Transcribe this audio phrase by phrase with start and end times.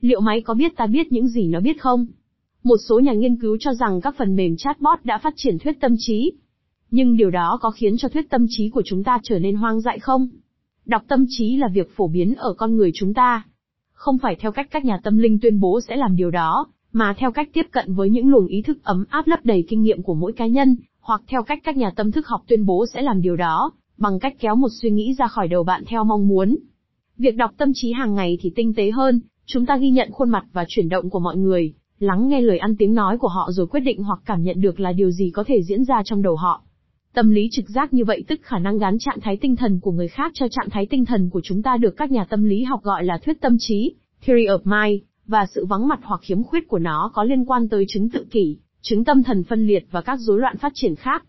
[0.00, 2.06] Liệu máy có biết ta biết những gì nó biết không?
[2.64, 5.80] Một số nhà nghiên cứu cho rằng các phần mềm chatbot đã phát triển thuyết
[5.80, 6.32] tâm trí.
[6.90, 9.80] Nhưng điều đó có khiến cho thuyết tâm trí của chúng ta trở nên hoang
[9.80, 10.28] dại không?
[10.86, 13.42] Đọc tâm trí là việc phổ biến ở con người chúng ta.
[13.92, 17.14] Không phải theo cách các nhà tâm linh tuyên bố sẽ làm điều đó, mà
[17.18, 20.02] theo cách tiếp cận với những luồng ý thức ấm áp lấp đầy kinh nghiệm
[20.02, 23.02] của mỗi cá nhân, hoặc theo cách các nhà tâm thức học tuyên bố sẽ
[23.02, 26.28] làm điều đó, bằng cách kéo một suy nghĩ ra khỏi đầu bạn theo mong
[26.28, 26.56] muốn.
[27.18, 29.20] Việc đọc tâm trí hàng ngày thì tinh tế hơn,
[29.50, 32.58] chúng ta ghi nhận khuôn mặt và chuyển động của mọi người, lắng nghe lời
[32.58, 35.30] ăn tiếng nói của họ rồi quyết định hoặc cảm nhận được là điều gì
[35.30, 36.62] có thể diễn ra trong đầu họ.
[37.14, 39.92] Tâm lý trực giác như vậy tức khả năng gắn trạng thái tinh thần của
[39.92, 42.62] người khác cho trạng thái tinh thần của chúng ta được các nhà tâm lý
[42.62, 43.94] học gọi là thuyết tâm trí,
[44.26, 47.68] theory of mind, và sự vắng mặt hoặc khiếm khuyết của nó có liên quan
[47.68, 50.94] tới chứng tự kỷ, chứng tâm thần phân liệt và các rối loạn phát triển
[50.96, 51.24] khác.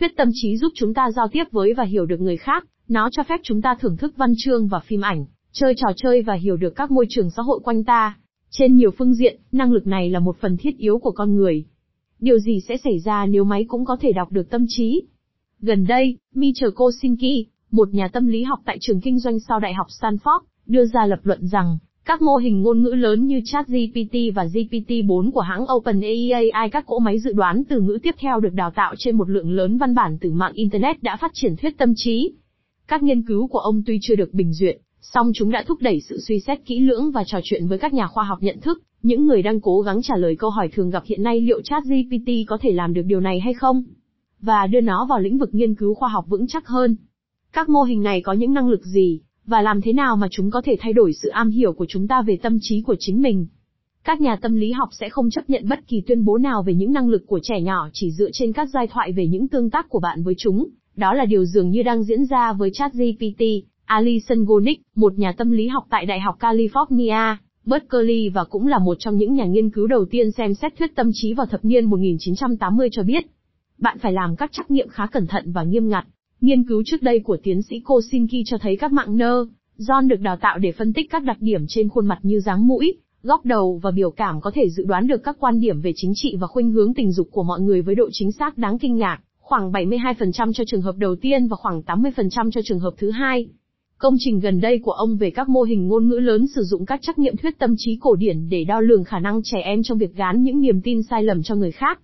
[0.00, 3.08] Thuyết tâm trí giúp chúng ta giao tiếp với và hiểu được người khác, nó
[3.12, 6.34] cho phép chúng ta thưởng thức văn chương và phim ảnh, chơi trò chơi và
[6.34, 8.18] hiểu được các môi trường xã hội quanh ta.
[8.50, 11.64] Trên nhiều phương diện, năng lực này là một phần thiết yếu của con người.
[12.20, 15.02] Điều gì sẽ xảy ra nếu máy cũng có thể đọc được tâm trí?
[15.60, 19.74] Gần đây, Michio Kosinski, một nhà tâm lý học tại trường kinh doanh sau Đại
[19.74, 24.14] học Stanford, đưa ra lập luận rằng, các mô hình ngôn ngữ lớn như ChatGPT
[24.34, 28.52] và GPT-4 của hãng OpenAI các cỗ máy dự đoán từ ngữ tiếp theo được
[28.52, 31.78] đào tạo trên một lượng lớn văn bản từ mạng Internet đã phát triển thuyết
[31.78, 32.32] tâm trí.
[32.86, 36.00] Các nghiên cứu của ông tuy chưa được bình duyệt, song chúng đã thúc đẩy
[36.00, 38.82] sự suy xét kỹ lưỡng và trò chuyện với các nhà khoa học nhận thức,
[39.02, 42.28] những người đang cố gắng trả lời câu hỏi thường gặp hiện nay liệu ChatGPT
[42.46, 43.84] có thể làm được điều này hay không?
[44.40, 46.96] Và đưa nó vào lĩnh vực nghiên cứu khoa học vững chắc hơn.
[47.52, 50.50] Các mô hình này có những năng lực gì, và làm thế nào mà chúng
[50.50, 53.22] có thể thay đổi sự am hiểu của chúng ta về tâm trí của chính
[53.22, 53.46] mình.
[54.04, 56.74] Các nhà tâm lý học sẽ không chấp nhận bất kỳ tuyên bố nào về
[56.74, 59.70] những năng lực của trẻ nhỏ chỉ dựa trên các giai thoại về những tương
[59.70, 60.68] tác của bạn với chúng.
[60.96, 63.42] Đó là điều dường như đang diễn ra với ChatGPT.
[63.88, 68.78] Alison Gonick, một nhà tâm lý học tại Đại học California, Berkeley và cũng là
[68.78, 71.64] một trong những nhà nghiên cứu đầu tiên xem xét thuyết tâm trí vào thập
[71.64, 73.24] niên 1980 cho biết.
[73.78, 76.06] Bạn phải làm các trắc nghiệm khá cẩn thận và nghiêm ngặt,
[76.40, 79.46] Nghiên cứu trước đây của tiến sĩ Kosinski cho thấy các mạng nơ,
[79.78, 82.66] John được đào tạo để phân tích các đặc điểm trên khuôn mặt như dáng
[82.66, 85.92] mũi, góc đầu và biểu cảm có thể dự đoán được các quan điểm về
[85.96, 88.78] chính trị và khuynh hướng tình dục của mọi người với độ chính xác đáng
[88.78, 92.94] kinh ngạc, khoảng 72% cho trường hợp đầu tiên và khoảng 80% cho trường hợp
[92.98, 93.48] thứ hai.
[93.98, 96.86] Công trình gần đây của ông về các mô hình ngôn ngữ lớn sử dụng
[96.86, 99.82] các trắc nghiệm thuyết tâm trí cổ điển để đo lường khả năng trẻ em
[99.82, 102.00] trong việc gán những niềm tin sai lầm cho người khác.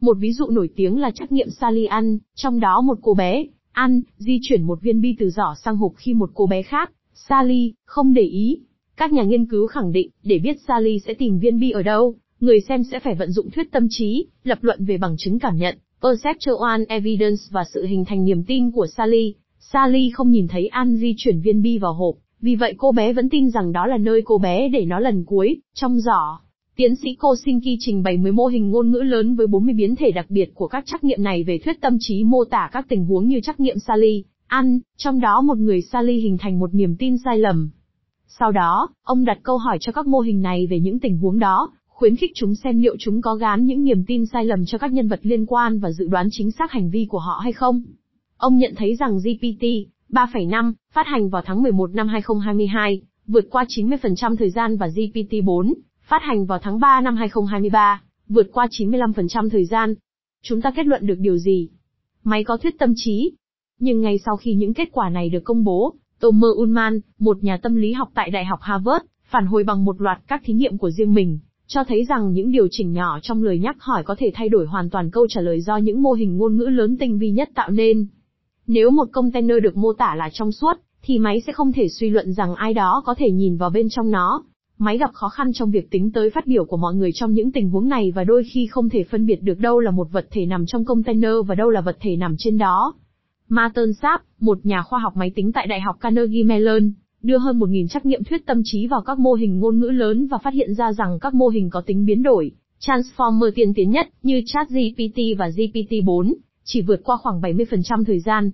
[0.00, 3.44] Một ví dụ nổi tiếng là trắc nghiệm Sally ăn, trong đó một cô bé,
[3.72, 6.92] ăn, di chuyển một viên bi từ giỏ sang hộp khi một cô bé khác,
[7.14, 8.60] Sally, không để ý.
[8.96, 12.14] Các nhà nghiên cứu khẳng định, để biết Sally sẽ tìm viên bi ở đâu,
[12.40, 15.56] người xem sẽ phải vận dụng thuyết tâm trí, lập luận về bằng chứng cảm
[15.56, 19.34] nhận, perceptual evidence và sự hình thành niềm tin của Sally.
[19.72, 23.12] Sally không nhìn thấy An di chuyển viên bi vào hộp, vì vậy cô bé
[23.12, 26.38] vẫn tin rằng đó là nơi cô bé để nó lần cuối, trong giỏ.
[26.76, 30.10] Tiến sĩ Kosinski trình bày 10 mô hình ngôn ngữ lớn với 40 biến thể
[30.10, 33.04] đặc biệt của các trắc nghiệm này về thuyết tâm trí mô tả các tình
[33.04, 36.96] huống như trắc nghiệm Sally, ăn, trong đó một người Sally hình thành một niềm
[36.98, 37.70] tin sai lầm.
[38.26, 41.38] Sau đó, ông đặt câu hỏi cho các mô hình này về những tình huống
[41.38, 44.78] đó, khuyến khích chúng xem liệu chúng có gán những niềm tin sai lầm cho
[44.78, 47.52] các nhân vật liên quan và dự đoán chính xác hành vi của họ hay
[47.52, 47.82] không.
[48.36, 49.64] Ông nhận thấy rằng GPT
[50.08, 55.74] 3.5, phát hành vào tháng 11 năm 2022, vượt qua 90% thời gian và GPT-4,
[56.02, 59.94] phát hành vào tháng 3 năm 2023, vượt qua 95% thời gian.
[60.42, 61.68] Chúng ta kết luận được điều gì?
[62.24, 63.32] Máy có thuyết tâm trí.
[63.78, 67.56] Nhưng ngay sau khi những kết quả này được công bố, Tomer Ullman, một nhà
[67.56, 70.78] tâm lý học tại Đại học Harvard, phản hồi bằng một loạt các thí nghiệm
[70.78, 74.14] của riêng mình, cho thấy rằng những điều chỉnh nhỏ trong lời nhắc hỏi có
[74.18, 76.96] thể thay đổi hoàn toàn câu trả lời do những mô hình ngôn ngữ lớn
[76.96, 78.06] tinh vi nhất tạo nên.
[78.66, 82.10] Nếu một container được mô tả là trong suốt, thì máy sẽ không thể suy
[82.10, 84.42] luận rằng ai đó có thể nhìn vào bên trong nó,
[84.78, 87.52] Máy gặp khó khăn trong việc tính tới phát biểu của mọi người trong những
[87.52, 90.26] tình huống này và đôi khi không thể phân biệt được đâu là một vật
[90.30, 92.94] thể nằm trong container và đâu là vật thể nằm trên đó.
[93.48, 96.90] Martin Sapp, một nhà khoa học máy tính tại Đại học Carnegie Mellon,
[97.22, 100.26] đưa hơn 1.000 trắc nghiệm thuyết tâm trí vào các mô hình ngôn ngữ lớn
[100.26, 103.90] và phát hiện ra rằng các mô hình có tính biến đổi, transformer tiên tiến
[103.90, 106.34] nhất, như ChatGPT và GPT-4,
[106.66, 108.50] chỉ vượt qua khoảng 70% thời gian.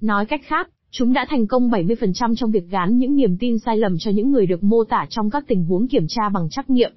[0.00, 0.68] Nói cách khác,
[0.98, 4.30] Chúng đã thành công 70% trong việc gán những niềm tin sai lầm cho những
[4.30, 6.92] người được mô tả trong các tình huống kiểm tra bằng trắc nghiệm.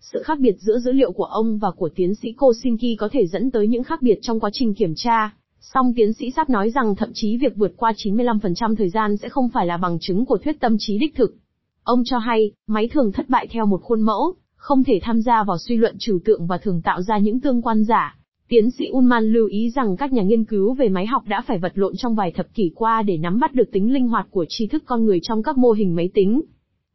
[0.00, 3.26] Sự khác biệt giữa dữ liệu của ông và của tiến sĩ Kosinski có thể
[3.26, 5.34] dẫn tới những khác biệt trong quá trình kiểm tra.
[5.60, 9.28] Song tiến sĩ sắp nói rằng thậm chí việc vượt qua 95% thời gian sẽ
[9.28, 11.34] không phải là bằng chứng của thuyết tâm trí đích thực.
[11.82, 15.44] Ông cho hay, máy thường thất bại theo một khuôn mẫu, không thể tham gia
[15.44, 18.16] vào suy luận trừu tượng và thường tạo ra những tương quan giả.
[18.50, 21.58] Tiến sĩ Ullman lưu ý rằng các nhà nghiên cứu về máy học đã phải
[21.58, 24.44] vật lộn trong vài thập kỷ qua để nắm bắt được tính linh hoạt của
[24.48, 26.42] tri thức con người trong các mô hình máy tính.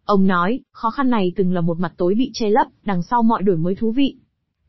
[0.05, 3.23] Ông nói, khó khăn này từng là một mặt tối bị che lấp, đằng sau
[3.23, 4.15] mọi đổi mới thú vị.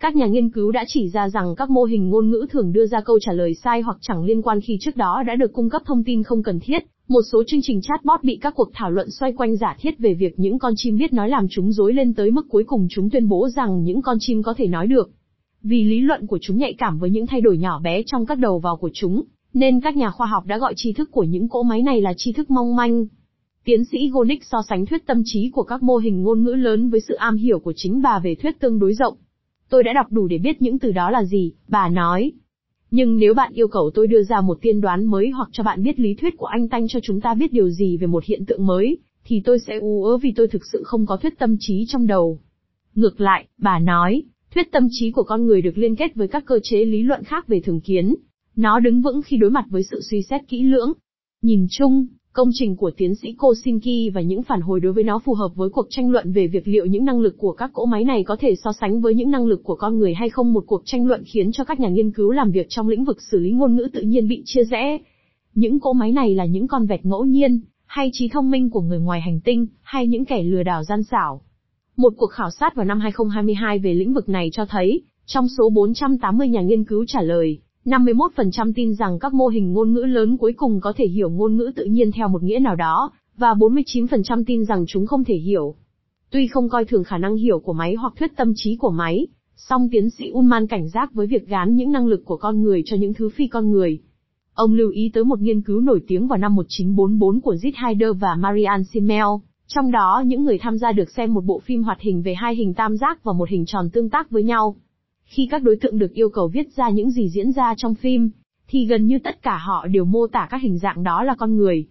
[0.01, 2.87] Các nhà nghiên cứu đã chỉ ra rằng các mô hình ngôn ngữ thường đưa
[2.87, 5.71] ra câu trả lời sai hoặc chẳng liên quan khi trước đó đã được cung
[5.71, 6.79] cấp thông tin không cần thiết.
[7.09, 10.15] Một số chương trình chatbot bị các cuộc thảo luận xoay quanh giả thiết về
[10.15, 13.11] việc những con chim biết nói làm chúng dối lên tới mức cuối cùng chúng
[13.11, 15.11] tuyên bố rằng những con chim có thể nói được.
[15.69, 18.39] Vì lý luận của chúng nhạy cảm với những thay đổi nhỏ bé trong các
[18.39, 19.23] đầu vào của chúng,
[19.55, 22.13] nên các nhà khoa học đã gọi tri thức của những cỗ máy này là
[22.17, 23.07] tri thức mong manh.
[23.65, 26.91] Tiến sĩ Gonick so sánh thuyết tâm trí của các mô hình ngôn ngữ lớn
[26.91, 29.17] với sự am hiểu của chính bà về thuyết tương đối rộng.
[29.69, 32.33] Tôi đã đọc đủ để biết những từ đó là gì, bà nói.
[32.91, 35.83] Nhưng nếu bạn yêu cầu tôi đưa ra một tiên đoán mới hoặc cho bạn
[35.83, 38.47] biết lý thuyết của anh Tanh cho chúng ta biết điều gì về một hiện
[38.47, 41.57] tượng mới, thì tôi sẽ u ớ vì tôi thực sự không có thuyết tâm
[41.61, 42.39] trí trong đầu.
[42.95, 44.23] Ngược lại, bà nói,
[44.57, 47.25] thuyết tâm trí của con người được liên kết với các cơ chế lý luận
[47.25, 48.15] khác về thường kiến.
[48.57, 50.93] Nó đứng vững khi đối mặt với sự suy xét kỹ lưỡng.
[51.43, 55.19] Nhìn chung, Công trình của tiến sĩ Kosinski và những phản hồi đối với nó
[55.19, 57.87] phù hợp với cuộc tranh luận về việc liệu những năng lực của các cỗ
[57.87, 60.53] máy này có thể so sánh với những năng lực của con người hay không
[60.53, 63.23] một cuộc tranh luận khiến cho các nhà nghiên cứu làm việc trong lĩnh vực
[63.23, 64.99] xử lý ngôn ngữ tự nhiên bị chia rẽ.
[65.55, 68.81] Những cỗ máy này là những con vẹt ngẫu nhiên, hay trí thông minh của
[68.81, 71.41] người ngoài hành tinh, hay những kẻ lừa đảo gian xảo.
[71.97, 75.71] Một cuộc khảo sát vào năm 2022 về lĩnh vực này cho thấy, trong số
[75.71, 80.37] 480 nhà nghiên cứu trả lời, 51% tin rằng các mô hình ngôn ngữ lớn
[80.37, 83.55] cuối cùng có thể hiểu ngôn ngữ tự nhiên theo một nghĩa nào đó, và
[83.55, 85.75] 49% tin rằng chúng không thể hiểu.
[86.31, 89.27] Tuy không coi thường khả năng hiểu của máy hoặc thuyết tâm trí của máy,
[89.57, 92.83] song tiến sĩ Ullman cảnh giác với việc gán những năng lực của con người
[92.87, 93.99] cho những thứ phi con người.
[94.55, 98.11] Ông lưu ý tới một nghiên cứu nổi tiếng vào năm 1944 của Zit Heider
[98.21, 99.27] và Marianne Simmel,
[99.67, 102.55] trong đó những người tham gia được xem một bộ phim hoạt hình về hai
[102.55, 104.77] hình tam giác và một hình tròn tương tác với nhau.
[105.25, 108.31] Khi các đối tượng được yêu cầu viết ra những gì diễn ra trong phim,
[108.69, 111.57] thì gần như tất cả họ đều mô tả các hình dạng đó là con
[111.57, 111.87] người.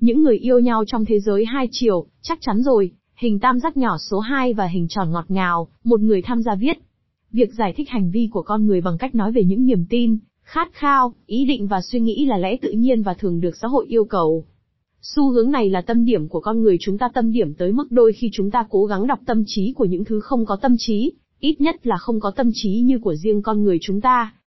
[0.00, 3.76] Những người yêu nhau trong thế giới hai chiều, chắc chắn rồi, hình tam giác
[3.76, 6.78] nhỏ số 2 và hình tròn ngọt ngào, một người tham gia viết.
[7.32, 10.18] Việc giải thích hành vi của con người bằng cách nói về những niềm tin,
[10.42, 13.68] khát khao, ý định và suy nghĩ là lẽ tự nhiên và thường được xã
[13.68, 14.44] hội yêu cầu.
[15.06, 17.86] Xu hướng này là tâm điểm của con người chúng ta tâm điểm tới mức
[17.90, 20.74] đôi khi chúng ta cố gắng đọc tâm trí của những thứ không có tâm
[20.78, 24.34] trí, ít nhất là không có tâm trí như của riêng con người chúng ta,